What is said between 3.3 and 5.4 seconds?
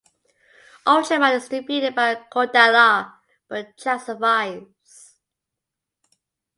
but Jack survives.